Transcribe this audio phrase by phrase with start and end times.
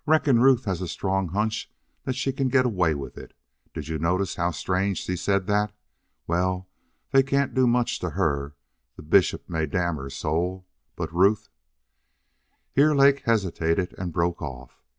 [0.07, 1.69] "Reckon Ruth has a strong hunch
[2.05, 3.35] that she can get away with it.
[3.71, 5.75] Did you notice how strange she said that?
[6.25, 6.67] Well,
[7.11, 8.55] they can't do much to her.
[8.95, 10.65] The bishop may damn her soul.
[10.95, 11.49] But Ruth"
[12.75, 14.81] Here Lake hesitated and broke off.